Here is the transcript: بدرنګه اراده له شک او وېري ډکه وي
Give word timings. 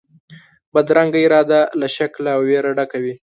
بدرنګه 0.73 1.19
اراده 1.25 1.61
له 1.79 1.87
شک 1.95 2.13
او 2.35 2.39
وېري 2.47 2.71
ډکه 2.77 2.97
وي 3.03 3.13